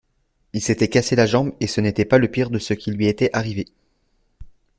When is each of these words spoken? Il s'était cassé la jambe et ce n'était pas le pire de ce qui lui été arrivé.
Il 0.53 0.63
s'était 0.63 0.87
cassé 0.87 1.15
la 1.15 1.27
jambe 1.27 1.53
et 1.59 1.67
ce 1.67 1.79
n'était 1.79 2.05
pas 2.05 2.17
le 2.17 2.27
pire 2.27 2.49
de 2.49 2.57
ce 2.57 2.73
qui 2.73 2.89
lui 2.89 3.05
été 3.05 3.29
arrivé. 3.33 3.67